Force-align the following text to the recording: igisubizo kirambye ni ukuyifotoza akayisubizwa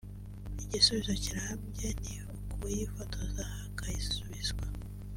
igisubizo 0.63 1.13
kirambye 1.23 1.87
ni 2.01 2.15
ukuyifotoza 2.37 3.43
akayisubizwa 3.67 4.65